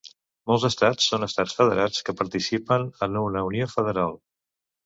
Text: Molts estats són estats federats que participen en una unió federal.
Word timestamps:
Molts 0.51 0.63
estats 0.69 1.09
són 1.11 1.25
estats 1.27 1.53
federats 1.59 2.07
que 2.07 2.17
participen 2.23 2.89
en 3.09 3.21
una 3.27 3.45
unió 3.51 3.69
federal. 3.79 4.19